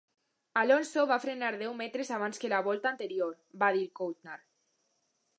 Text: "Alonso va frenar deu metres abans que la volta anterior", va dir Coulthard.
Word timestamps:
"Alonso 0.59 1.01
va 1.09 1.17
frenar 1.25 1.49
deu 1.63 1.75
metres 1.81 2.09
abans 2.15 2.41
que 2.43 2.51
la 2.53 2.61
volta 2.67 2.89
anterior", 2.93 3.35
va 3.65 3.69
dir 3.75 3.83
Coulthard. 4.01 4.47